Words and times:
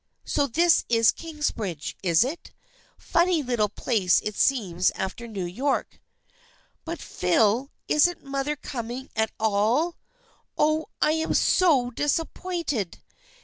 So 0.25 0.47
this 0.47 0.83
is 0.89 1.11
Kingsbridge, 1.11 1.95
is 2.01 2.23
it? 2.23 2.53
Funny 2.97 3.43
little 3.43 3.69
place 3.69 4.19
it 4.21 4.33
seems 4.35 4.89
after 4.95 5.27
New 5.27 5.45
York."" 5.45 6.01
But 6.85 6.99
Phil, 6.99 7.69
isn't 7.87 8.23
mother 8.23 8.55
coming 8.55 9.11
at 9.15 9.29
all? 9.39 9.97
Oh, 10.57 10.87
I 11.03 11.11
am 11.11 11.35
so 11.35 11.91
disappointed 11.91 13.03